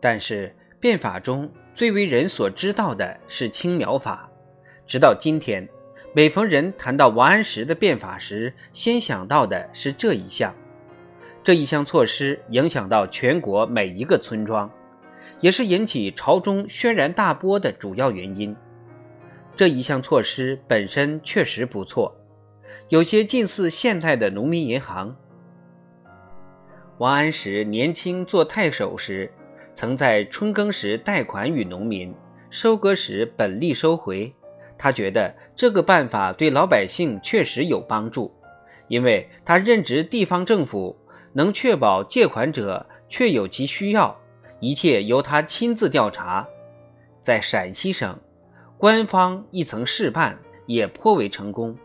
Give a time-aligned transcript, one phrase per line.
[0.00, 4.30] 但是变法中最为人所知道的是青苗法。
[4.86, 5.68] 直到今天，
[6.14, 10.54] 每逢人谈到王安石的变法时，先想到的是这一项。
[11.44, 14.70] 这一项措施影响到全国每一个村庄，
[15.40, 18.54] 也是引起朝中轩然大波的主要原因。
[19.56, 22.14] 这一项措施本身确实不错，
[22.88, 25.16] 有些近似现代的农民银行。
[26.98, 29.30] 王安石年轻做太守时，
[29.78, 32.12] 曾在春耕时贷款与农民，
[32.50, 34.34] 收割时本利收回。
[34.76, 38.34] 他觉得这个办法对老百姓确实有帮助，
[38.88, 40.98] 因为他任职地方政府，
[41.32, 44.20] 能确保借款者确有其需要，
[44.58, 46.44] 一切由他亲自调查。
[47.22, 48.18] 在陕西省，
[48.76, 50.36] 官方一层试办，
[50.66, 51.78] 也颇为成功。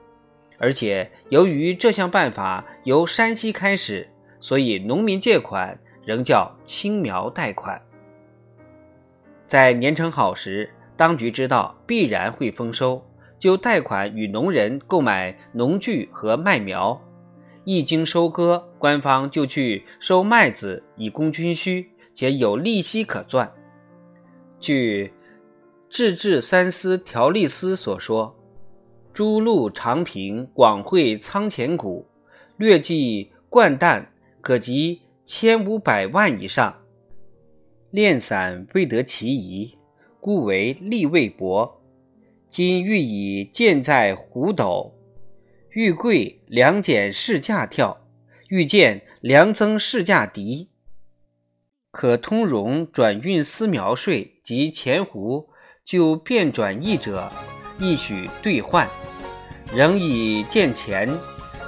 [0.58, 4.10] 而且由于这项办法由山西开始。
[4.40, 7.82] 所以，农民借款仍叫青苗贷款。
[9.48, 13.04] 在年成好时，当局知道必然会丰收，
[13.38, 17.00] 就贷款与农人购买农具和麦苗。
[17.64, 23.52] 一经收割，官方就去收麦子以供军需，且有利息可赚。
[24.60, 25.08] 据
[25.90, 28.36] 《制治三司条例司》所说，
[29.14, 32.06] 诸路长平广汇仓钱谷，
[32.58, 34.10] 略计灌担。
[34.42, 35.00] 可及
[35.36, 36.84] 千五百万以上，
[37.90, 39.80] 炼散未得其宜，
[40.22, 41.82] 故为利未薄。
[42.52, 44.94] 今欲以剑在虎斗，
[45.72, 48.06] 欲贵粮减市价跳，
[48.50, 50.70] 欲见粮增市价敌，
[51.90, 55.50] 可通融转运丝苗税及钱胡，
[55.84, 57.32] 就变转易者，
[57.80, 58.88] 亦许兑换。
[59.74, 61.10] 仍以见钱，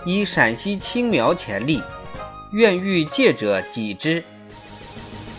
[0.05, 1.81] 以陕西青苗钱利。
[2.55, 4.23] 愿欲借者己之，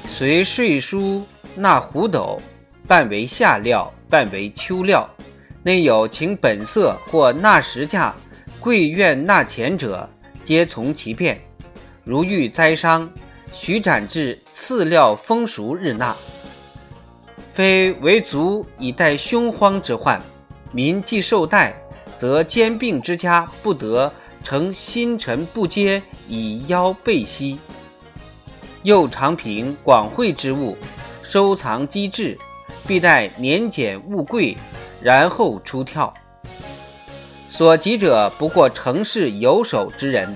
[0.06, 2.38] 随税书纳胡斗，
[2.86, 5.08] 半为夏料，半为秋料。
[5.62, 8.14] 内有请本色或纳实价，
[8.60, 10.06] 贵愿纳钱者，
[10.44, 11.40] 皆从其便。
[12.04, 13.10] 如遇灾伤，
[13.50, 16.14] 许斩至次料丰熟日纳。
[17.50, 20.20] 非为足以待凶荒之患，
[20.70, 21.74] 民既受贷，
[22.14, 24.12] 则兼并之家不得。
[24.48, 27.58] 乘新陈不接以邀备息，
[28.84, 30.76] 又常凭广惠之物，
[31.24, 32.38] 收藏机制，
[32.86, 34.56] 必待年减物贵，
[35.02, 36.14] 然后出跳。
[37.50, 40.32] 所及者不过城市有手之人。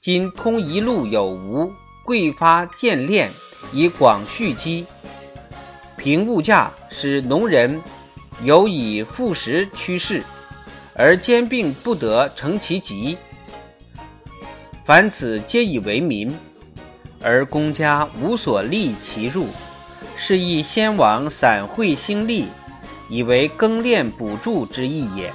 [0.00, 1.70] 今通一路有无，
[2.04, 3.30] 贵发建炼，
[3.72, 4.84] 以广蓄积。
[5.96, 7.80] 凭物价，使农人
[8.42, 10.24] 有以副食趋势。
[10.98, 13.18] 而兼并不得成其极，
[14.84, 16.34] 凡此皆以为民，
[17.22, 19.48] 而公家无所利其入，
[20.16, 22.46] 是以先王散会兴利，
[23.10, 25.30] 以为耕练补助之意也。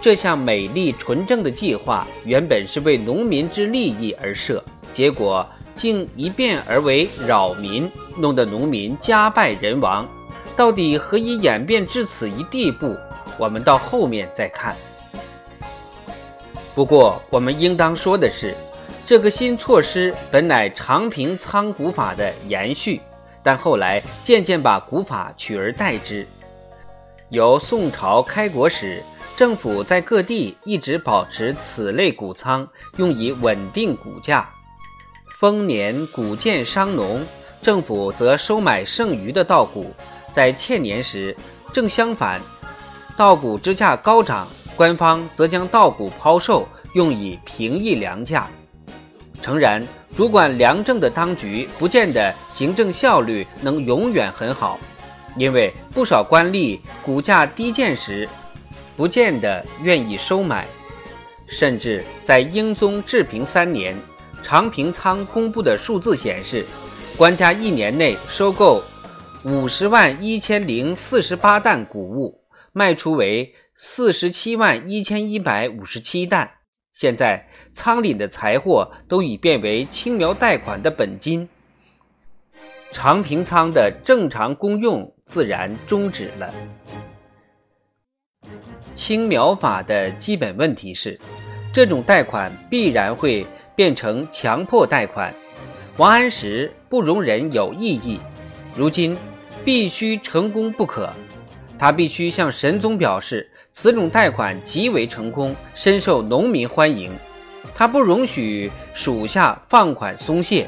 [0.00, 10.06] 这项美丽纯正的计划，原本是为农民之利益而设，结果竟一变而为扰民，弄得农民家败人亡。
[10.54, 12.96] 到底何以演变至此一地步？
[13.38, 14.76] 我们到后面再看。
[16.74, 18.54] 不过，我们应当说的是，
[19.06, 23.00] 这个新措施本乃长平仓古法的延续，
[23.42, 26.26] 但后来渐渐把古法取而代之。
[27.30, 29.02] 由宋朝开国时，
[29.36, 32.66] 政府在各地一直保持此类谷仓，
[32.96, 34.48] 用以稳定谷价。
[35.38, 37.24] 丰年谷贱伤农，
[37.60, 39.84] 政府则收买剩余的稻谷；
[40.32, 41.36] 在欠年时，
[41.72, 42.40] 正相反。
[43.18, 44.46] 稻谷支价高涨，
[44.76, 48.46] 官方则将稻谷抛售，用以平抑粮价。
[49.42, 49.84] 诚然，
[50.16, 54.78] 主管粮政的当局不见得行政效率能永远很好，
[55.36, 58.28] 因为不少官吏谷价低贱时，
[58.96, 60.68] 不见得愿意收买。
[61.48, 63.96] 甚至在英宗治平三年，
[64.44, 66.64] 长平仓公布的数字显示，
[67.16, 68.80] 官家一年内收购
[69.42, 72.40] 五十万一千零四十八担谷物。
[72.78, 76.48] 卖出为四十七万一千一百五十七担。
[76.92, 81.48] 现在仓里的财货都已变为青苗贷款的本金，
[82.92, 86.54] 长平仓的正常公用自然终止了。
[88.94, 91.18] 青苗法的基本问题是，
[91.72, 93.44] 这种贷款必然会
[93.74, 95.34] 变成强迫贷款。
[95.96, 98.20] 王安石不容忍有异议，
[98.76, 99.16] 如今
[99.64, 101.12] 必须成功不可。
[101.78, 107.12] 他必须向神宗表示，此种贷款极为成功，深受农民欢迎。
[107.74, 110.66] 他不容许属下放款松懈，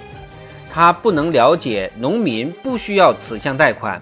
[0.71, 4.01] 他不能了解农民不需要此项贷款，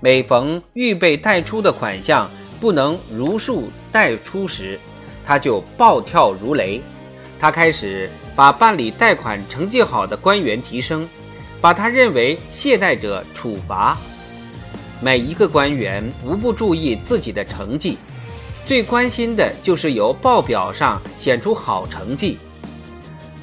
[0.00, 2.28] 每逢预备贷出的款项
[2.58, 4.80] 不能如数贷出时，
[5.24, 6.82] 他就暴跳如雷。
[7.38, 11.08] 他开始把办理贷款成绩好的官员提升，
[11.60, 13.96] 把他认为懈怠者处罚。
[15.00, 17.96] 每一个官员无不注意自己的成绩，
[18.66, 22.38] 最关心的就是由报表上显出好成绩。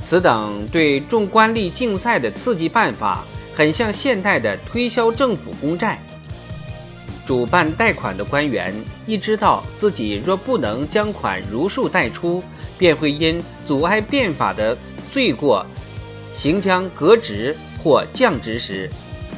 [0.02, 3.24] 此等对众官吏竞赛的刺激办法，
[3.54, 6.00] 很像现代的推销政府公债。
[7.26, 8.72] 主办贷款的官员
[9.08, 12.44] 一知道自己若不能将款如数贷出，
[12.78, 14.78] 便会因阻碍变法的
[15.12, 15.66] 罪过，
[16.32, 18.88] 行将革职或降职时，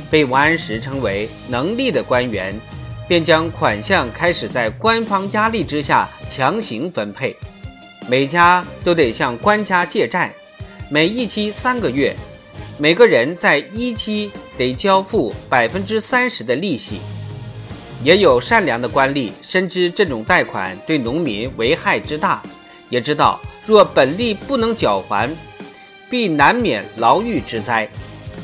[0.09, 2.59] 被王安石称为能力的官员，
[3.07, 7.35] 便将款项开始在官方压力之下强行分配，
[8.07, 10.33] 每家都得向官家借债。
[10.89, 12.15] 每一期三个月，
[12.77, 16.99] 每个人在一期得交付百分之三十的利息。
[18.03, 22.41] 也有善良的官吏深知这种贷款对农民危害之大，
[22.89, 25.35] 也知道若本利不能缴还，
[26.09, 27.89] 必难免牢狱之灾，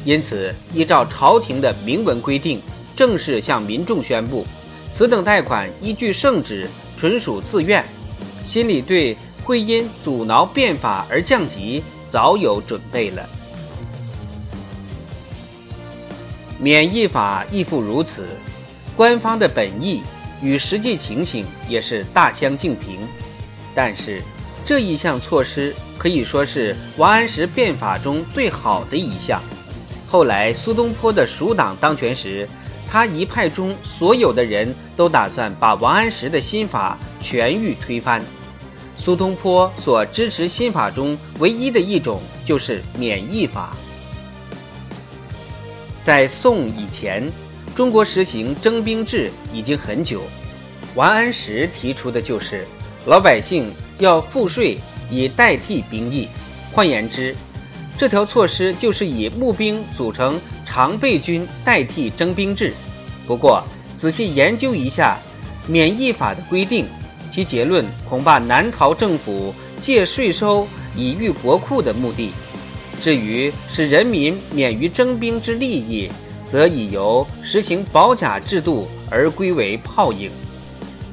[0.05, 2.61] 因此依照朝廷的明文规定，
[2.95, 4.45] 正式向民众宣布，
[4.93, 7.83] 此等贷款依据圣旨，纯属自愿，
[8.45, 11.83] 心里对会因阻挠变法而降级。
[12.09, 13.27] 早有准备了。
[16.59, 18.27] 免役法亦复如此，
[18.95, 20.03] 官方的本意
[20.39, 22.99] 与实际情形也是大相径庭。
[23.73, 24.21] 但是
[24.63, 29.41] 这一项措施可以说是王安石变法中最好的一项。
[30.13, 32.47] 后来苏东坡的蜀党当权时，
[32.87, 38.21] 他一派中所有的人都打算把王安石的新法全欲推翻。
[38.95, 43.75] 苏东坡所支持新法中唯一的一种就是免役法。
[46.03, 47.27] 在宋以前，
[47.75, 50.21] 中国实行征兵制已经很久。
[50.93, 52.67] 王安石提出的就是
[53.07, 54.77] 老百姓要赋税
[55.09, 56.27] 以代替兵役。
[56.71, 57.35] 换言之，
[57.97, 62.73] 这条措施就是以募兵组成常备军代替征兵制。
[63.25, 63.63] 不过，
[63.95, 65.17] 仔细研究一下
[65.67, 66.85] 免役法的规定。
[67.31, 72.31] 其结论恐怕难逃政府借税收以御国库的目的。
[73.01, 76.09] 至于使人民免于征兵之利益，
[76.47, 80.29] 则已由实行保甲制度而归为泡影。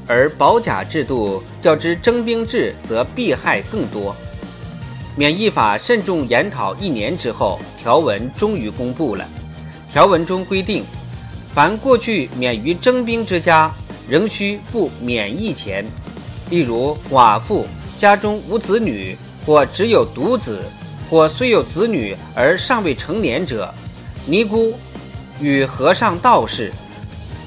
[0.07, 4.15] 而保甲制度较之征兵制，则弊害更多。
[5.17, 9.27] 免役法慎重研讨一年之后，条文终于公布了。
[9.93, 10.85] 条文中规定，
[11.53, 13.73] 凡过去免于征兵之家，
[14.09, 15.85] 仍需付免役钱。
[16.49, 17.67] 例如，寡妇
[17.99, 20.63] 家中无子女，或只有独子，
[21.11, 23.73] 或虽有子女而尚未成年者，
[24.27, 24.75] 尼姑
[25.41, 26.73] 与和尚道士，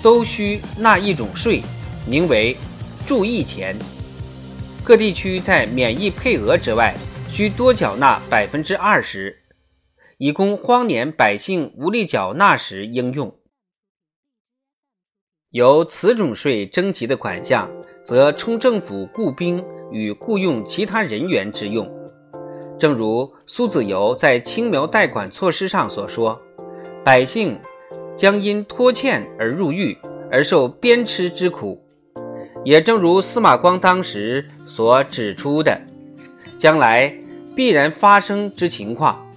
[0.02, 1.62] 都需纳一种税，
[2.06, 2.56] 名为
[3.06, 3.76] 注役钱。
[4.84, 6.94] 各地区在免疫配额之外，
[7.34, 9.40] 需多缴纳百分之二十，
[10.20, 13.36] 以供荒年百姓无力缴纳时应用。
[15.50, 17.68] 由此种税征集的款项。
[18.04, 21.90] 则充政府雇兵与雇用其他人员之用，
[22.78, 26.38] 正如苏子由在青苗贷款措施上所说
[27.02, 27.58] ：“百姓
[28.18, 29.98] 将因拖欠而入狱，
[30.30, 31.82] 而受鞭笞之苦。”
[32.66, 35.82] 也正如司马光当时所指出的，
[36.58, 37.18] 将来
[37.56, 39.30] 必然发生之情况：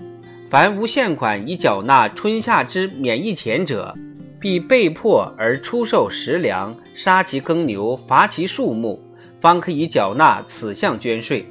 [0.48, 3.94] 凡无现款以缴纳春夏之免役钱者。
[4.38, 9.02] 必被迫而出售食粮，杀其耕牛，伐其树木，
[9.40, 11.44] 方可以缴纳此项捐税。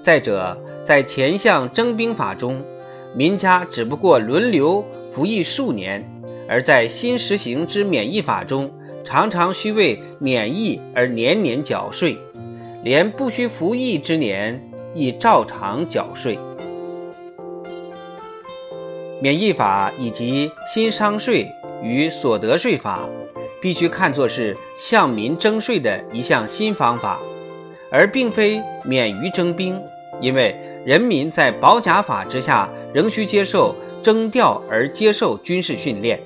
[0.00, 2.60] 再者，在前项征兵法中，
[3.14, 6.02] 民家只不过轮流服役数年；
[6.48, 8.70] 而在新实行之免役法中，
[9.04, 12.18] 常常需为免役而年年缴税，
[12.82, 14.60] 连不需服役之年
[14.94, 16.38] 亦照常缴税。
[19.20, 21.46] 免役法以及新商税。
[21.82, 23.08] 与所得税法
[23.58, 27.18] 必须看作是向民征税的一项新方法，
[27.90, 29.80] 而并非免于征兵，
[30.20, 30.54] 因为
[30.84, 36.20] 人民在保甲法之下仍需接受征调而接受军事训练。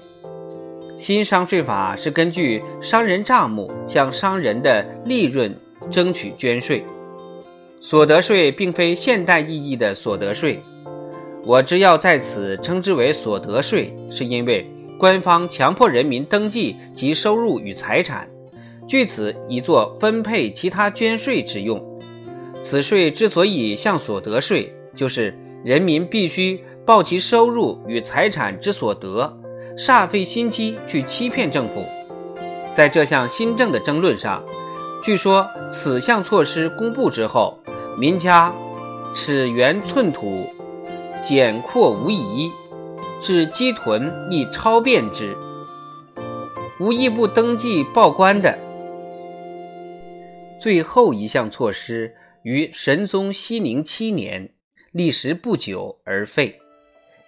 [0.98, 5.56] 新商税法是根据商人账目向商人的利润
[5.88, 6.84] 争取捐税，
[7.86, 10.58] 所得税并非现代意义的所得税。
[11.44, 14.66] 我只要在此称之为所得税，是因为。
[14.98, 18.26] 官方强迫人民登记其收入与财产，
[18.88, 21.78] 据此以作分配其他捐税之用。
[22.62, 29.30] 此税之所以像所得税，就是人民必须报其收入与财产之所得，
[29.76, 31.84] 煞费心机去欺骗政府。
[32.72, 34.42] 在这项新政的争论上，
[35.02, 37.58] 据说此项措施公布之后，
[37.96, 38.52] 民家
[39.14, 40.52] 尺圆寸土，
[41.22, 42.50] 简阔无遗，
[43.20, 45.36] 至积屯亦超变之。
[46.80, 48.58] 无一不登记报官的。
[50.60, 54.50] 最后一项措施于神宗熙宁七年，
[54.90, 56.58] 历时不久而废，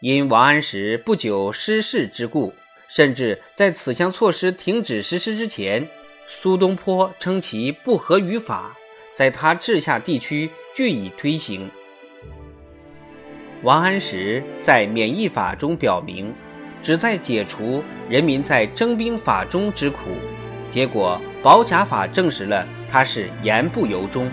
[0.01, 2.53] 因王安石不久失势之故。
[2.89, 5.89] 甚至在此项措施停止实施之前，
[6.27, 8.77] 苏东坡称其不合于法，
[9.17, 11.71] 在他治下地区据以推行。
[13.63, 16.35] 王安石在免役法中表明，
[16.83, 20.11] 旨在解除人民在征兵法中之苦，
[20.69, 24.31] 结果保甲法证实了他是言不由衷。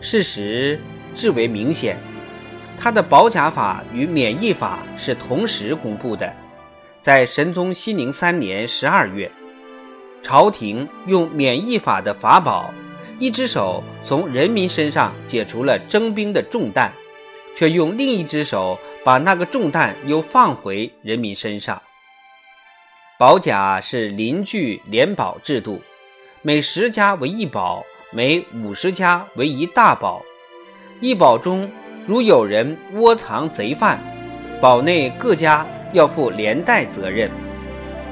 [0.00, 0.80] 事实
[1.14, 1.98] 至为明显，
[2.78, 6.32] 他的保甲法与免役法是同时公布的。
[7.02, 9.30] 在神宗熙宁三年十二月，
[10.22, 12.72] 朝廷用免役法的法宝，
[13.18, 16.92] 一只手从人民身上解除了征兵的重担，
[17.56, 21.80] 却用另一只手把那个重担又放回人民身上。
[23.18, 25.80] 保甲是邻居联保制度，
[26.42, 30.22] 每十家为一保，每五十家为一大保。
[31.00, 31.70] 一保中
[32.06, 34.00] 如有人窝藏贼犯，
[34.60, 35.66] 保内各家。
[35.94, 37.30] 要负连带责任，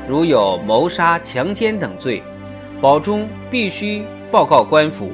[0.06, 2.22] 如有谋杀、强奸等罪，
[2.80, 5.12] 保中必须报告官府。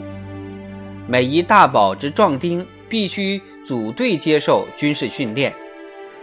[1.08, 5.52] 每一大保之壮丁必须组队接受军事训练，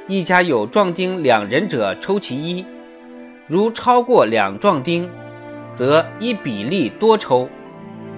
[0.07, 2.65] 一家有壮丁两人者抽其一，
[3.47, 5.09] 如超过两壮丁，
[5.73, 7.49] 则依比例多抽。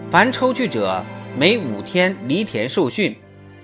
[0.07, 1.03] 凡抽去者，
[1.35, 3.15] 每五天犁田受训，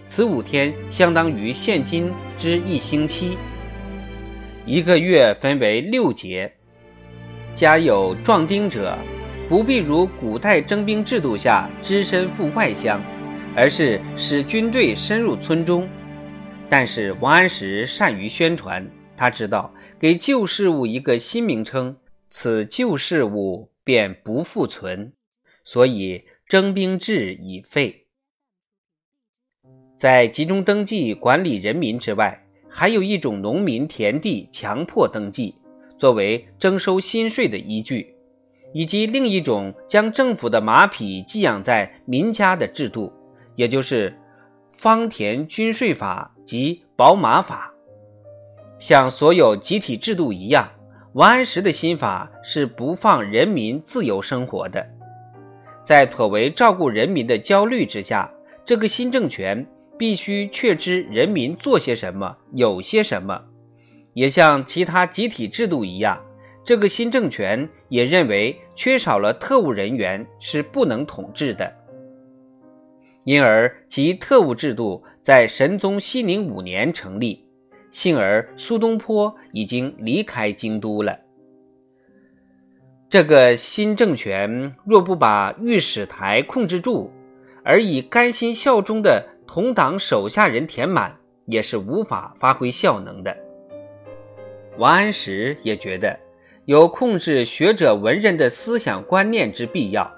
[0.07, 3.37] 此五天相当于现今之一星期。
[4.65, 6.51] 一个月分为六节，
[7.53, 8.97] 家有壮丁者，
[9.49, 13.01] 不必如古代征兵制度下只身赴外乡，
[13.55, 15.87] 而是使军队深入村中。
[16.69, 21.95] 但是王安石善于宣传，他知道给旧事物一个新名称，
[22.29, 25.13] 此旧事物便不复存，
[25.63, 28.07] 所以征兵制已废。
[29.97, 32.39] 在集中登记管理人民之外。
[32.75, 35.53] 还有一种农民田地强迫登记，
[35.99, 38.15] 作为征收新税的依据，
[38.73, 43.11] 以及另一种将政府的马匹寄养在民家的制度，
[43.55, 44.13] 也就是
[44.71, 47.73] 方田均税法及保马法。
[48.79, 50.69] 像所有集体制度一样，
[51.13, 54.85] 王安石的新法是不放人民自由生活的。
[55.83, 58.29] 在妥为照顾人民的焦虑之下，
[58.65, 59.65] 这个新政权。
[59.95, 63.39] 必须确知人民做些什么，有些什么，
[64.15, 66.19] 也像其他集体制度一样，
[66.63, 71.71] 这个新政权也认为缺少了特务人员是不能统治的，
[73.25, 77.45] 因而其特务制度在神宗熙宁五年成立。
[77.91, 81.19] 幸而苏东坡已经离开京都了。
[83.07, 87.11] 这个新政权若不把御史台控制住，
[87.63, 89.29] 而以甘心效忠的。
[89.45, 91.15] 同党手下人填满
[91.45, 93.37] 也是无法发挥效能的。
[94.79, 96.17] 王安石也觉得
[96.65, 100.09] 有控制学者文人的思想观念之必要。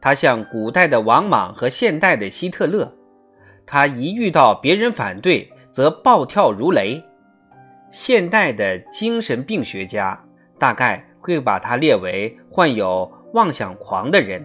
[0.00, 2.92] 他像古代的王莽和现代的希特勒，
[3.66, 7.02] 他一遇到别人反对，则暴跳如雷。
[7.90, 10.18] 现代的精神病学家
[10.58, 14.44] 大概会把他列为患有妄想狂的人。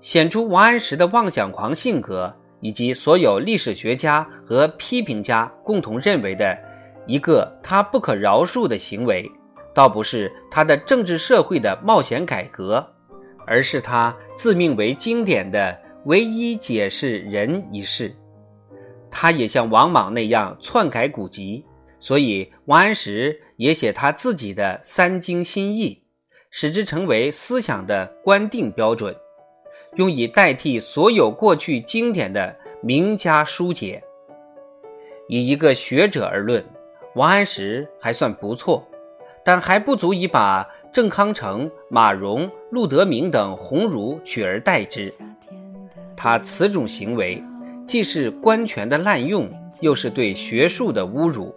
[0.00, 6.56] 显出王安石的妄想狂性格，以及所有历史学家和批评家共同认为的
[7.06, 9.30] 一个他不可饶恕的行为，
[9.74, 12.86] 倒不是他的政治社会的冒险改革，
[13.46, 18.14] 而是他自命为经典的唯一解释人一事。
[19.10, 21.64] 他也像王莽那样篡改古籍，
[21.98, 26.02] 所以王安石也写他自己的三经新义，
[26.50, 29.14] 使之成为思想的官定标准。
[29.96, 34.02] 用以代替所有过去经典的名家书解。
[35.28, 36.64] 以一个学者而论，
[37.14, 38.86] 王安石还算不错，
[39.44, 45.12] 但还不足以把郑康成、马融、陆德明等鸿儒取而代之。
[46.16, 47.42] 他此种行为，
[47.86, 49.48] 既是官权的滥用，
[49.80, 51.54] 又是对学术的侮辱。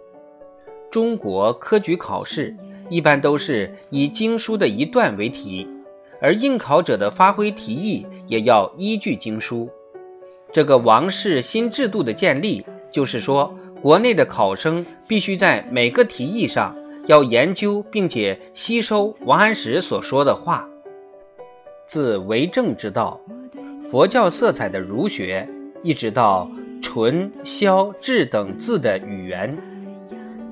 [0.90, 2.56] 中国科举考试
[2.88, 5.68] 一般都是以经书的一段为题。
[6.18, 9.68] 而应考者的发挥提议也要依据经书。
[10.50, 16.74] 这个王室新制度的建立，就是说国内的考生必须在每个题意上
[17.06, 20.68] 要研究并且吸收王安石所说的话。
[21.86, 23.20] 自为政之道，
[23.88, 25.48] 佛教色彩的儒学，
[25.82, 26.50] 一直到
[26.82, 29.56] 纯、萧、志等字的语言。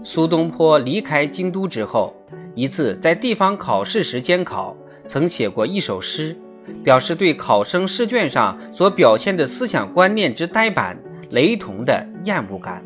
[0.04, 2.14] 苏东坡离开京都之后，
[2.54, 4.76] 一次在地方考试时监考，
[5.08, 6.36] 曾写过一首诗，
[6.84, 10.96] 表示对考生试卷上所表现的思想观念之呆板、
[11.30, 12.80] 雷同的厌恶感。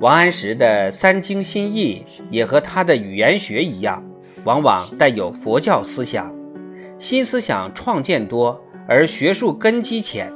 [0.00, 4.00] 王安石的三经新义也和他的语言学一样，
[4.44, 6.32] 往往带有佛教思想，
[6.98, 10.32] 新思想创建多，而学术根基浅。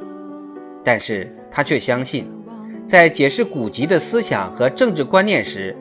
[0.82, 2.28] 但是他却相信，
[2.88, 5.76] 在解释古籍的思想和政治观念时，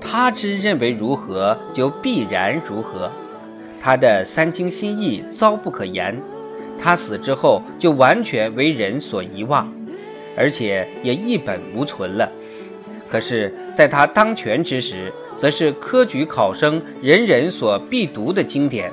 [0.00, 3.12] 他之认为如何，就必然如何。
[3.78, 6.18] 他的三经新义糟不可言，
[6.78, 9.70] 他死之后就完全为人所遗忘，
[10.34, 12.32] 而且也一本无存了。
[13.12, 18.90] 可是，在他当权之时，则是科举考生人人所必读的经典。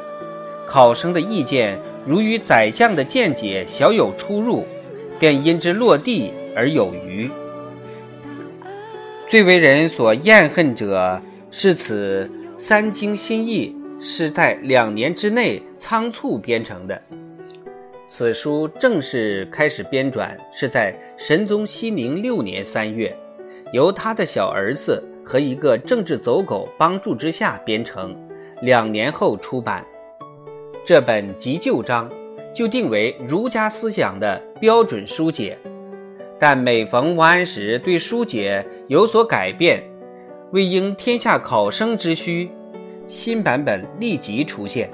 [0.67, 4.67] 考生的意见如与宰相的见解小有出入，
[5.17, 7.31] 便因之落地而有余。
[9.25, 17.01] 最为人所厌恨者，是此三经新义是在两年之内仓促编成的。
[18.05, 23.15] 此书正式开始编纂，是在神宗熙宁六年三月。
[23.71, 28.15] 由他的小儿子和一个政治走狗帮助之下编成，
[28.61, 29.85] 两年后出版。
[30.83, 32.09] 这本急救章
[32.53, 35.57] 就定为儒家思想的标准书解，
[36.39, 39.83] 但每逢王安石对书解有所改变，
[40.51, 42.49] 为应天下考生之需，
[43.07, 44.89] 新版本立即出现，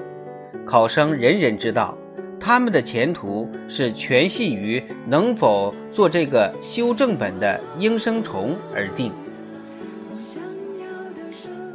[0.66, 1.96] 考生人人知道。
[2.38, 9.12] 他们的前途是全系于能否做这个修正本的应声虫而定。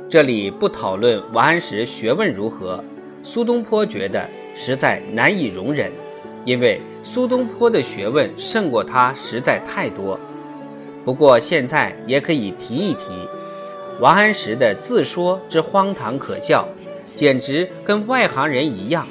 [0.10, 2.84] 这里不讨论王安石学问如何，
[3.24, 5.92] 苏东坡觉得实在难以容忍，
[6.46, 10.20] 因为苏东坡的学问胜过他实在太多。
[11.04, 13.06] 不过现在也可以提一提，
[14.00, 16.68] 王安石的自说之荒唐可笑，
[17.06, 19.08] 简直跟外行人一样。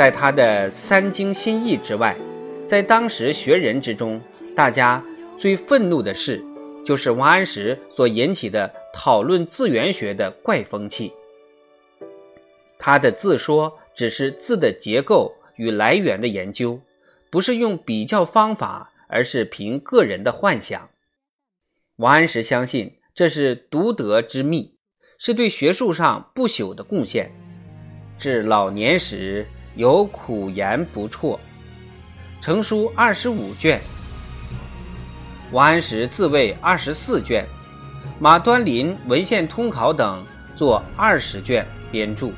[0.00, 2.16] 在他的三经新义之外，
[2.66, 4.18] 在当时学人之中，
[4.56, 5.04] 大家
[5.36, 6.42] 最愤怒的事，
[6.82, 11.12] 就是王安石所引起的讨论字源学的怪风气。
[12.78, 16.80] 他的字说只是字的结构与来源的研究，
[17.30, 20.88] 不是用比较方法，而是凭个人的幻想。
[21.96, 24.78] 王安石相信这是独得之秘，
[25.18, 27.30] 是对学术上不朽的贡献。
[28.18, 29.46] 至老年时。
[29.76, 31.38] 有苦言不辍，
[32.40, 33.80] 成书二十五卷。
[35.52, 37.44] 王安石自谓二十四卷，
[38.18, 42.30] 马端林文献通考等作二十卷编著。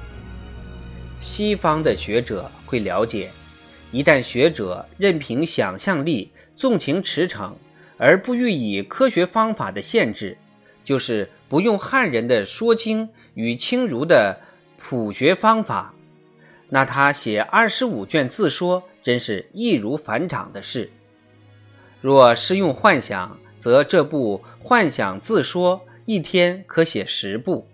[1.21, 3.31] 西方的学者会了解，
[3.91, 7.53] 一旦学者任凭想象力纵情驰骋，
[7.97, 10.37] 而不予以科学方法的限制，
[10.85, 14.39] 就是不用汉人的说经与清儒的
[14.79, 15.95] 朴学方法。
[16.75, 20.91] 那他写二十五卷自说，真是易如反掌的事。
[22.01, 27.69] 若是用幻想，则这部幻想自说一天可写十部。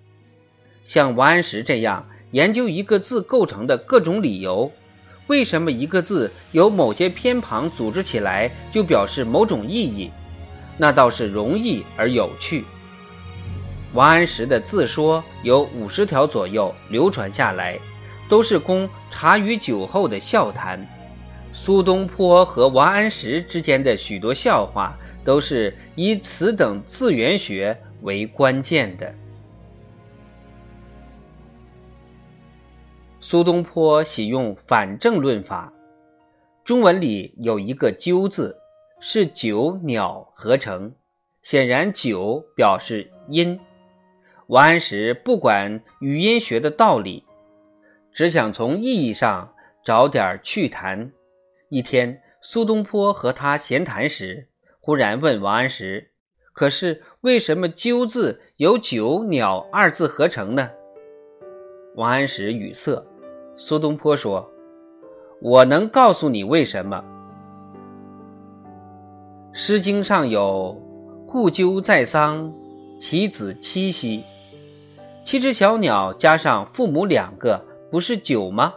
[0.84, 4.72] 像王安石这样研究一个字构成的各种理由，
[5.28, 10.10] 为什么一个字由某些偏旁组织起来就表示某种意义，
[10.76, 12.64] 那倒是容易而有趣。
[13.92, 17.78] 王安石的自说有五十条左右流传下来。
[18.28, 20.86] 都是供茶余酒后的笑谈。
[21.52, 29.12] 苏东坡和王安石之间的许多笑话，都是以此等字源学为关键的。
[33.20, 35.72] 苏东坡喜用反证论法，
[36.64, 38.56] 中文里有一个“鸠”字，
[39.00, 40.92] 是九鸟合成，
[41.42, 43.58] 显然九表示音。
[44.46, 47.24] 王安石不管语音学的道理。
[48.18, 51.12] 只想从意义上找点趣谈。
[51.68, 54.48] 一天，苏东坡和他闲谈时，
[54.80, 56.10] 忽然问王安石
[56.52, 60.68] ：“可是为什么‘鸠’字由‘九鸟’二字合成呢？”
[61.94, 63.06] 王安石语塞。
[63.56, 64.50] 苏东坡说
[65.40, 67.04] ：“我能告诉你为什么。
[69.56, 70.76] 《诗经》上有
[71.24, 72.52] ‘故鸠在桑，
[72.98, 74.24] 其子七夕’，
[75.22, 78.74] 七只小鸟加上父母两个。”不是酒吗？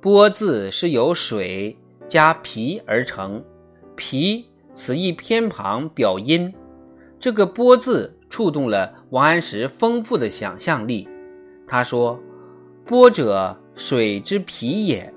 [0.00, 1.76] 波字是由水
[2.06, 3.44] 加皮而成，
[3.96, 6.54] 皮此一偏旁表音。
[7.18, 11.08] 这个“波”字触动了王安石丰富的想象力。
[11.66, 12.18] 他说
[12.86, 15.12] ：“波者，水之皮也。”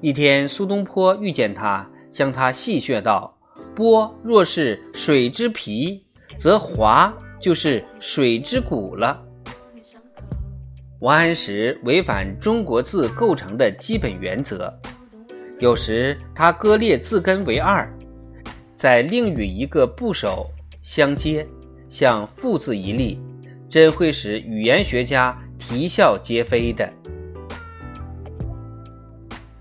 [0.00, 3.38] 一天，苏东坡遇见他，向他戏谑道
[3.76, 6.02] ：“波若是水之皮，
[6.38, 9.22] 则华就是水之骨了。”
[11.02, 14.72] 王安石违反中国字构成的基本原则，
[15.58, 17.92] 有时他割裂字根为二，
[18.76, 20.48] 在另与一个部首
[20.80, 21.44] 相接，
[21.88, 23.20] 像“复”字一例，
[23.68, 26.88] 真会使语言学家啼笑皆非的。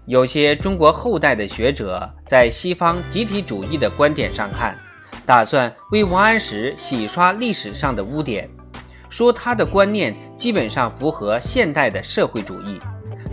[0.06, 4.78] 有些中国后代的学者在西方集体主义的观点上看，
[5.26, 8.48] 打算为王安石洗刷历史上的污点，
[9.12, 12.80] 说他的观念基本上符合现代的社会主义，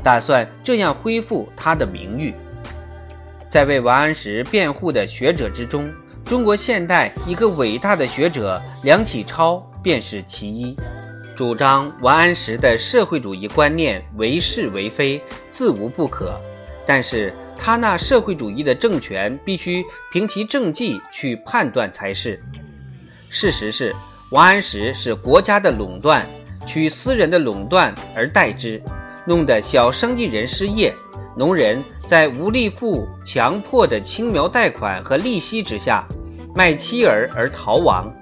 [0.02, 2.34] 打算这样恢复他的名誉。
[3.48, 5.90] 在为王安石辩护的学者之中，
[6.26, 10.76] 中国现代一个伟大的学者梁启超便是其一，
[11.34, 16.38] 主张王安石的社会主义观念为是为非，自无不可。
[16.84, 22.38] 但是他那社会主义的政权必须凭其政绩去判断才是。
[23.30, 23.94] 事实是，
[24.30, 26.26] 王安石是国家的垄断，
[26.66, 28.80] 取私人的垄断而代之，
[29.24, 30.94] 弄得小生意人失业，
[31.34, 36.06] 农人在无力付强迫的青苗贷款和利息之下，
[36.54, 38.12] 卖妻儿而逃亡，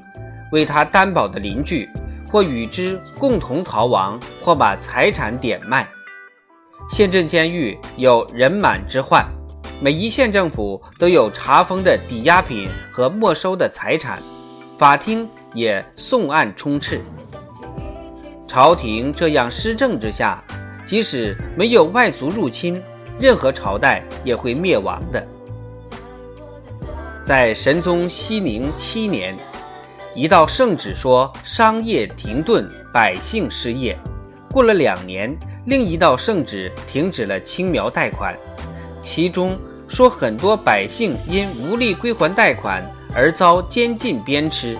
[0.52, 1.88] 为他担保的邻居
[2.30, 5.88] 或与之共同逃亡，或把财产点卖。
[6.88, 9.26] 县镇监狱有人满之患，
[9.80, 14.22] 每一县政府都有查封的抵押品和没收的财产，
[14.78, 17.00] 法庭也送案充斥。
[18.46, 20.40] 朝廷这样施政之下，
[20.86, 22.80] 即使没有外族入侵，
[23.18, 25.26] 任何朝代也会灭亡的。
[27.24, 29.34] 在神宗熙宁七年，
[30.14, 33.98] 一道圣旨说商业停顿，百姓失业。
[34.52, 35.36] 过了两年。
[35.66, 38.32] 另一道圣旨停止了青苗贷款，
[39.02, 44.78] 其中说很多百姓因无力归还贷款而遭监禁鞭笞。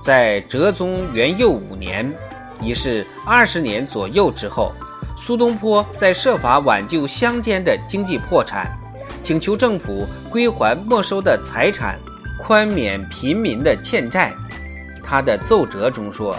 [0.00, 2.10] 在哲宗元佑五年，
[2.60, 4.72] 已是二十年左右之后，
[5.16, 8.70] 苏东坡在设法挽救乡间的经济破产，
[9.22, 11.98] 请求政府归还没收的财产，
[12.38, 14.32] 宽免贫民的欠债。
[15.02, 16.34] 他的奏折中说。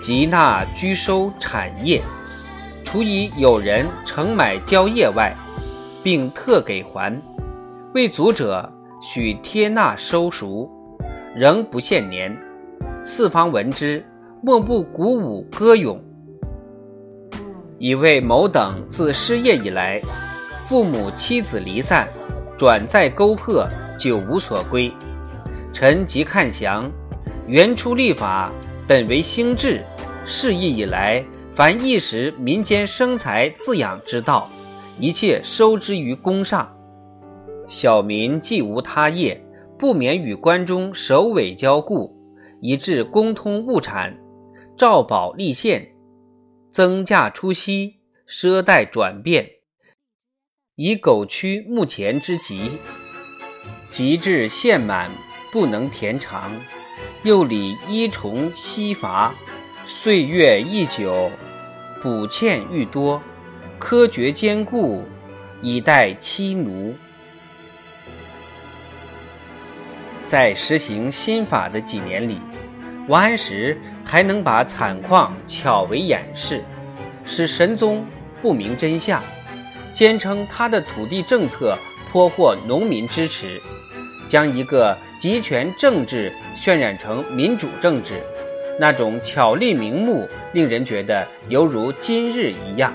[0.00, 2.02] 即纳居收产业，
[2.84, 5.32] 除以有人承买交业外，
[6.02, 7.16] 并特给还。
[7.94, 8.68] 未足者，
[9.00, 10.68] 许贴纳收赎，
[11.34, 12.36] 仍不限年。
[13.04, 14.04] 四方闻之，
[14.42, 16.02] 莫不鼓舞歌咏。
[17.78, 20.00] 以为某等自失业以来，
[20.66, 22.06] 父母妻子离散，
[22.56, 23.66] 转在沟壑，
[23.98, 24.92] 久无所归。
[25.72, 26.90] 臣即看详，
[27.46, 28.52] 原初立法。
[28.86, 29.82] 本为兴治，
[30.26, 34.50] 是义以来，凡一时民间生财自养之道，
[34.98, 36.68] 一切收之于宫上。
[37.68, 39.40] 小民既无他业，
[39.82, 42.16] 不免与关中首尾交固，
[42.60, 44.16] 以致公通物产，
[44.76, 45.92] 照保立宪，
[46.70, 47.96] 增价出息，
[48.28, 49.44] 奢贷转变，
[50.76, 52.70] 以苟屈目前之急，
[53.90, 55.10] 及至县满，
[55.50, 56.52] 不能填偿。
[57.24, 59.34] 又理一重西伐，
[59.84, 61.28] 岁月易久，
[62.00, 63.20] 补欠愈多，
[63.80, 65.02] 苛决坚固，
[65.60, 66.94] 以待妻奴。
[70.32, 72.40] 在实行新法的几年里，
[73.06, 76.64] 王安石还能把惨况巧为掩饰，
[77.26, 78.02] 使神宗
[78.40, 79.22] 不明真相，
[79.92, 81.76] 坚称他的土地政策
[82.10, 83.60] 颇获农民支持。
[84.26, 88.22] 将一个集权政治渲染成民主政治，
[88.80, 92.90] 那种巧立名目，令人觉得犹如今日一样。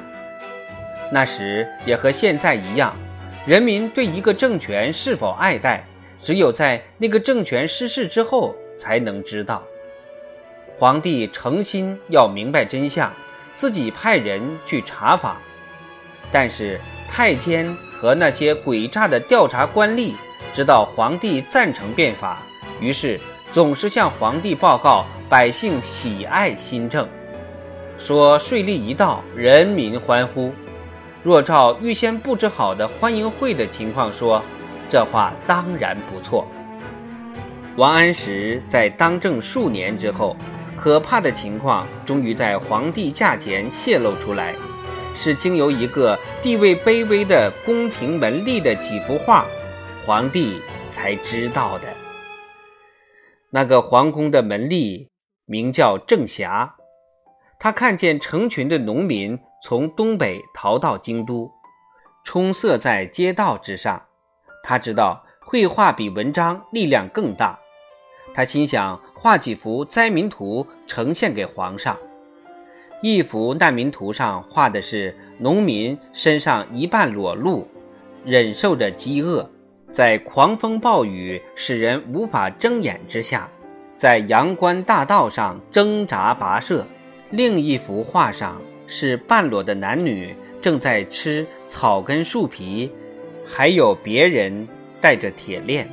[1.12, 2.97] 那时也和现在一样，
[3.45, 5.86] 人民对一个政权是否爱戴，
[6.28, 9.63] 只有在那个政权失势之后才能知道。
[10.78, 13.13] 皇帝诚心要明白真相，
[13.54, 15.38] 自己派人去查访，
[16.30, 16.78] 但是
[17.10, 20.16] 太监和那些诡诈的调查官吏。
[20.54, 22.40] 知道皇帝赞成变法，
[22.82, 23.18] 于是
[23.54, 27.08] 总是向皇帝报告百姓喜爱新政，
[27.98, 30.52] 说税吏一到，人民欢呼。
[31.24, 34.44] 若照预先布置好的欢迎会的情况说，
[34.89, 36.47] 这话当然不错。
[37.76, 40.36] 王安石在当政数年之后，
[40.76, 44.56] 可怕的情况终于在皇帝驾前泄露出来，
[45.13, 49.45] 是经由一个地位卑微的宫廷门吏的几幅画。
[50.06, 51.88] 皇帝才知道的。
[53.52, 55.08] 那个皇宫的门吏
[55.45, 56.76] 名叫郑霞，
[57.60, 61.52] 他看见成群的农民从东北逃到京都，
[62.23, 64.02] 充塞在街道之上。
[64.63, 67.58] 他知道绘画比文章力量更大，
[68.34, 71.98] 他心想画几幅灾民图呈现给皇上。
[73.02, 77.67] 一幅难民图上画的是农民身上一半裸露，
[78.26, 79.48] 忍受着饥饿，
[79.91, 83.48] 在狂风暴雨使人无法睁眼之下，
[83.96, 86.84] 在阳关大道上挣扎跋涉；
[87.30, 92.91] 另一幅画上是半裸的男女正在吃草根树皮。
[93.50, 94.68] 还有别人
[95.00, 95.90] 带着铁链，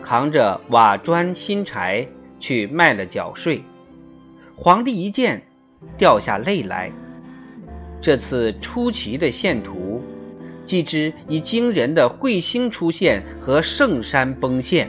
[0.00, 2.06] 扛着瓦砖新柴
[2.38, 3.60] 去卖了缴税。
[4.54, 5.42] 皇帝一见，
[5.98, 6.92] 掉下泪来。
[8.00, 10.00] 这次出奇的线图，
[10.64, 14.88] 既知以惊人的彗星出现和圣山崩陷，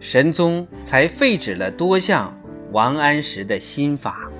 [0.00, 2.34] 神宗才废止了多项
[2.72, 4.30] 王安石的新法。